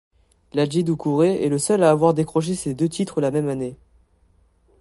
[0.53, 3.77] Ladji Doucouré est le seul à avoir décroché ses deux titres la même année.